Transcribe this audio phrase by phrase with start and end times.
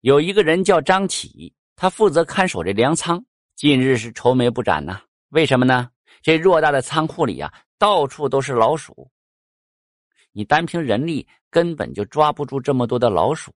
[0.00, 3.22] 有一个人叫张启，他负责看守这粮仓，
[3.54, 5.02] 近日是愁眉不展呐。
[5.28, 5.90] 为什么呢？
[6.22, 9.10] 这偌大的仓库里啊，到处都是老鼠。
[10.32, 13.52] 你单凭人力根本就抓不住这么多的老鼠。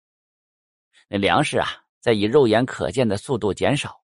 [1.09, 1.67] 那粮食啊，
[2.01, 3.99] 在以肉眼可见的速度减少。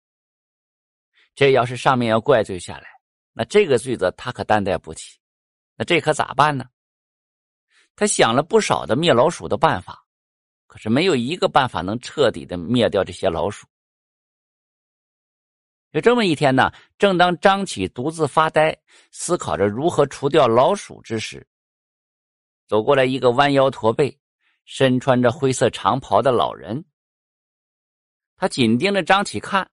[1.35, 2.87] 这要是上面要怪罪下来，
[3.33, 5.19] 那这个罪责他可担待不起。
[5.75, 6.67] 那这可咋办呢？
[7.97, 10.05] 他想了不少的灭老鼠的办法，
[10.69, 13.67] 可是没有一个办法能彻底的灭掉这些老鼠。
[15.93, 18.79] 有这么一天呢，正当张启独自发呆，
[19.11, 21.45] 思考着如何除掉老鼠之时，
[22.67, 24.21] 走过来一个弯腰驼背、
[24.67, 26.85] 身穿着灰色长袍的老人。
[28.37, 29.69] 他紧盯着张启看：“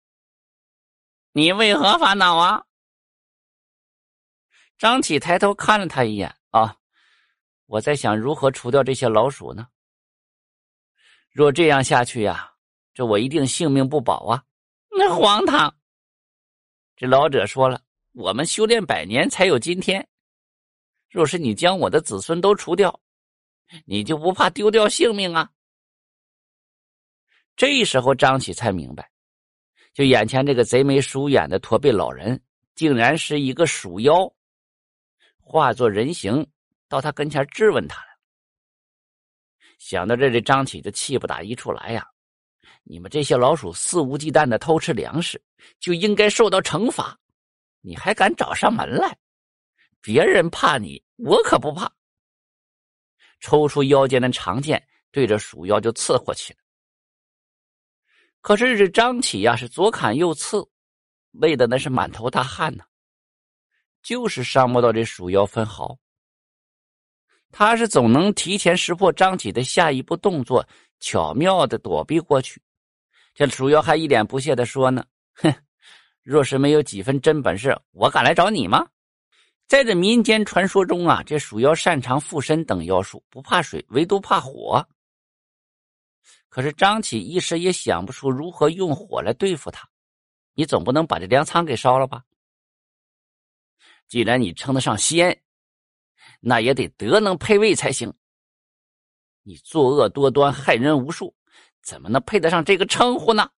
[1.33, 2.63] 你为何烦恼啊？”
[4.79, 6.77] 张启抬头看了他一眼：“啊，
[7.65, 9.67] 我在想如何除掉这些老鼠呢？
[11.35, 12.49] 若这样下去呀，
[12.93, 14.41] 这我一定性命不保啊！
[14.89, 15.75] 那荒唐！”
[16.95, 17.81] 这老者说了
[18.15, 20.07] ：“我们修炼百年才有今天，
[21.09, 23.01] 若是你将我的子孙都除掉，
[23.83, 25.51] 你就不怕丢掉性命啊？”
[27.57, 29.11] 这时候，张起才明白，
[29.93, 32.41] 就眼前这个贼眉鼠眼的驼背老人，
[32.75, 34.33] 竟然是一个鼠妖，
[35.41, 36.47] 化作人形
[36.87, 38.14] 到他跟前质问他了。
[39.77, 42.05] 想到这里，张起就气不打一处来呀。
[42.83, 45.41] 你们这些老鼠肆无忌惮的偷吃粮食，
[45.79, 47.17] 就应该受到惩罚。
[47.81, 49.17] 你还敢找上门来？
[50.01, 51.91] 别人怕你，我可不怕。
[53.39, 56.59] 抽出腰间的长剑，对着鼠妖就刺过去了。
[58.41, 60.67] 可是这张起呀，是左砍右刺，
[61.31, 62.85] 累的那是满头大汗呢，
[64.03, 65.97] 就是伤不到这鼠妖分毫。
[67.57, 70.67] 他是总能提前识破张启的下一步动作，
[70.99, 72.61] 巧妙的躲避过去。
[73.33, 75.55] 这鼠妖还一脸不屑的说呢：“哼，
[76.21, 78.85] 若是没有几分真本事，我敢来找你吗？”
[79.67, 84.85] 在这民间传说中啊，这鼠妖擅长附身等妖术，不怕水，唯独怕火。
[86.49, 89.87] 可是张启一时也想不出如何用火来对付他。
[90.55, 92.21] 你总不能把这粮仓给烧了吧？
[94.09, 95.41] 既然你称得上仙，
[96.47, 98.13] 那也得德能配位才行。
[99.41, 101.35] 你作恶多端，害人无数。
[101.81, 103.49] 怎么能配得上这个称呼呢？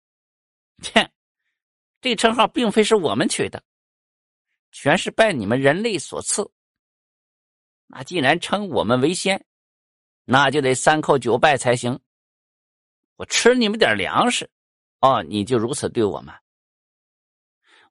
[0.81, 1.11] 切，
[1.99, 3.61] 这称号并非是我们取的，
[4.71, 6.49] 全是拜你们人类所赐。
[7.87, 9.45] 那既然称我们为仙，
[10.23, 11.99] 那就得三叩九拜才行。
[13.17, 14.49] 我吃你们点粮食，
[15.01, 16.33] 哦，你就如此对我们？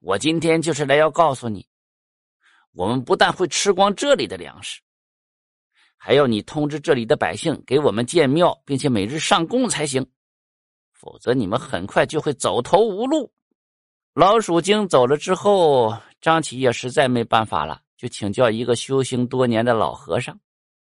[0.01, 1.67] 我今天就是来要告诉你，
[2.71, 4.81] 我们不但会吃光这里的粮食，
[5.97, 10.05] 还要你通知这里的百姓给我们建庙，并且每日上供才行。
[10.93, 13.31] 否则，你们很快就会走投无路。
[14.13, 20.39] 老鼠精走了之后，张启也实在没办法了，就请教一个修行多年的老和尚。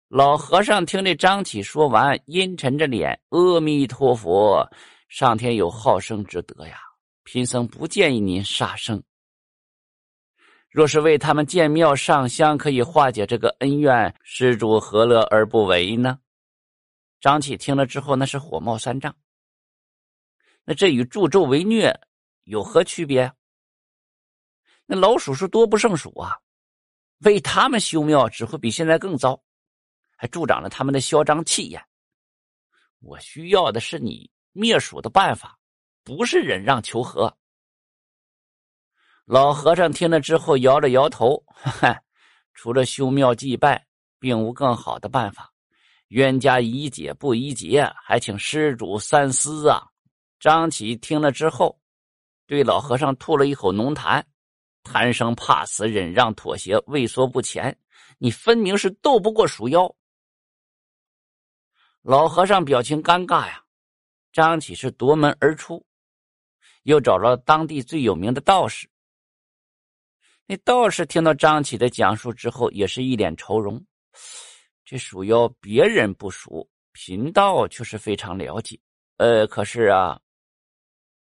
[0.09, 4.69] 老和尚听这张启说完，阴沉着脸：“阿弥陀佛，
[5.09, 6.77] 上天有好生之德呀，
[7.25, 9.03] 贫僧不建议您杀生。
[10.73, 16.19] 若是为他们建庙上香，可以化解这个恩怨，施主何乐而不为呢？”
[17.21, 19.15] 张启听了之后，那是火冒三丈。
[20.65, 21.95] 那这与助纣为虐
[22.45, 23.31] 有何区别？
[24.87, 26.39] 那老鼠是多不胜数啊，
[27.19, 29.41] 为他们修庙只会比现在更糟，
[30.17, 31.85] 还助长了他们的嚣张气焰。
[33.01, 35.59] 我需要的是你灭鼠的办法，
[36.03, 37.37] 不是忍让求和。
[39.33, 41.99] 老和尚听了之后摇了摇头，哈
[42.53, 43.83] 除了修庙祭拜，
[44.19, 45.51] 并无更好的办法。
[46.09, 49.89] 冤家宜解不宜结，还请施主三思啊！
[50.39, 51.81] 张启听了之后，
[52.47, 54.23] 对老和尚吐了一口浓痰
[54.85, 57.75] ：“贪生怕死，忍让妥协，畏缩不前，
[58.19, 59.91] 你分明是斗不过鼠妖。”
[62.05, 63.65] 老和尚表情尴尬呀。
[64.31, 65.83] 张启是夺门而出，
[66.83, 68.87] 又找了当地最有名的道士。
[70.53, 73.83] 那道士听到张启的讲述之后，也是一脸愁容。
[74.85, 78.79] 这鼠妖别人不熟，贫道却是非常了解。
[79.17, 80.21] 呃，可是啊。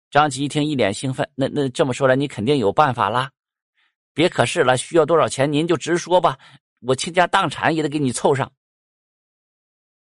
[0.09, 1.29] 张启一听，一脸兴奋。
[1.35, 3.29] 那那这么说来，你肯定有办法啦？
[4.15, 6.39] 别可是了，需要多少钱您就直说吧，
[6.83, 8.53] 我倾家荡产也得给你凑上。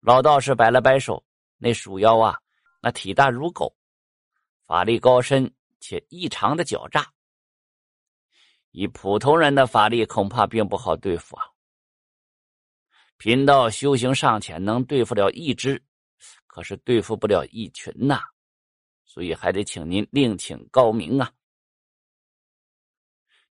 [0.01, 1.23] 老道士摆了摆手，
[1.57, 2.37] 那鼠妖啊，
[2.81, 3.73] 那体大如狗，
[4.67, 7.09] 法力高深且异常的狡诈，
[8.77, 11.45] 以普通人的法力恐怕并不好对付啊。
[13.15, 15.81] 贫道修行尚浅，能对付了一只，
[16.45, 18.19] 可是对付不了一群呐。
[19.05, 21.31] 所以还得请您另请高明啊。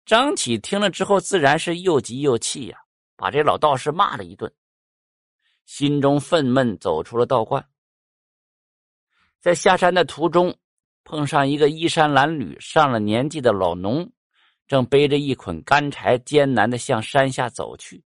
[0.05, 2.77] 张启听了之后，自然是又急又气呀，
[3.15, 4.53] 把这老道士骂了一顿，
[5.65, 7.65] 心中愤懑，走出了道观。
[9.39, 10.53] 在下山的途中，
[11.05, 14.11] 碰上一个衣衫褴褛、上了年纪的老农，
[14.73, 18.03] 正背着一捆干柴，艰难的向山下走去。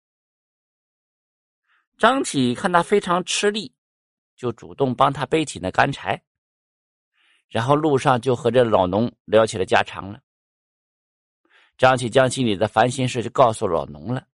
[1.95, 3.71] 张启看他非常吃力，
[4.35, 6.19] 就主动帮他背起那干柴，
[7.49, 10.19] 然后路上就和这老农聊起了家常了。
[11.77, 14.25] 张启将心里的烦心事就告诉老农了，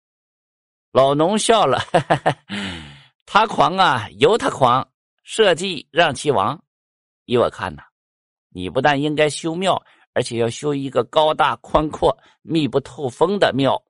[0.92, 1.80] 老农笑了，
[3.26, 4.88] 他狂啊，由他狂，
[5.24, 6.62] 设计让其亡。
[7.24, 7.82] 依我看呐，
[8.50, 13.82] 你不但应该修庙，而且要修一个高大宽阔、密不透风的庙，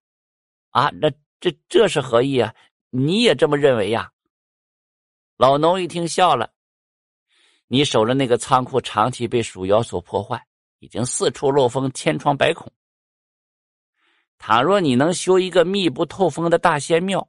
[0.70, 2.54] 啊，那这这是何意啊？
[2.90, 4.12] 你也这么认为呀？
[5.36, 6.52] 老农一听笑了，
[7.66, 10.46] 你守着那个仓库长期被鼠妖所破坏，
[10.80, 12.70] 已经四处漏风，千疮百孔。
[14.36, 17.26] 倘若你能修一个密不透风的大仙庙，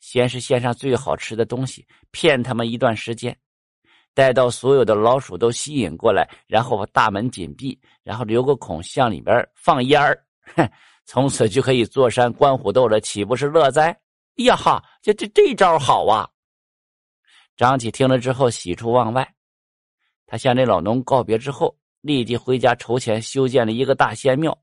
[0.00, 3.38] 先是献上最好吃的东西，骗他们一段时间，
[4.16, 10.24] 待到所有的老鼠都吸引过来，然后把大门紧闭，然后留个孔向里边放烟儿，
[11.04, 13.94] 从此就可以坐山观虎斗了，岂不是乐哉？
[14.36, 16.26] 呀哈，这这这招好啊！
[17.58, 19.34] 张启听了之后喜出望外，
[20.26, 24.58] 他向这老农告别之后，立即回家筹钱修建了一个大仙庙。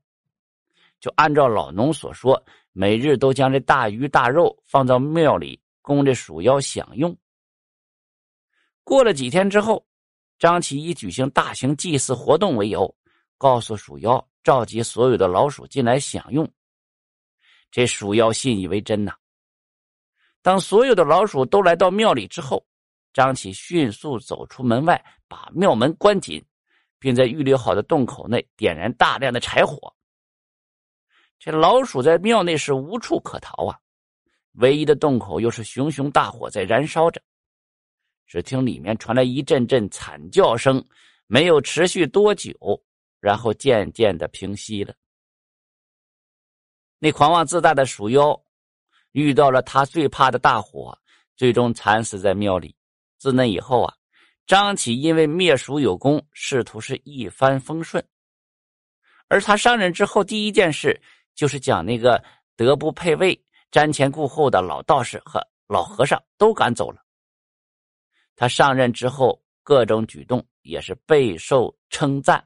[0.98, 7.16] 就按照老农所说，每日都将这大鱼大肉放到庙里供这鼠妖享用。
[8.84, 9.84] 过了几天之后，
[10.38, 12.94] 张启以举行大型祭祀活动为由，
[13.38, 16.48] 告诉鼠妖召集所有的老鼠进来享用。
[17.70, 19.12] 这鼠妖信以为真呐。
[20.42, 22.64] 当所有的老鼠都来到庙里之后，
[23.14, 26.44] 张启迅速走出门外，把庙门关紧，
[26.98, 29.92] 并在预留好的洞口内点燃大量的柴火。
[31.38, 33.78] 这老鼠在庙内是无处可逃啊，
[34.52, 37.20] 唯一的洞口又是熊熊大火在燃烧着。
[38.26, 40.84] 只听里面传来一阵阵惨叫声，
[41.26, 42.52] 没有持续多久，
[43.20, 44.94] 然后渐渐的平息了。
[46.98, 48.40] 那狂妄自大的鼠妖
[49.12, 50.96] 遇到了他最怕的大火，
[51.36, 52.74] 最终惨死在庙里。
[53.18, 53.94] 自那以后啊，
[54.46, 58.04] 张起因为灭鼠有功，仕途是一帆风顺。
[59.28, 61.00] 而他上任之后，第一件事。
[61.36, 62.22] 就是将那个
[62.54, 63.36] 德不配位、
[63.72, 67.03] 瞻前顾后的老道士和老和尚都赶走了。
[68.36, 72.44] 他上任之后，各种举动也是备受称赞。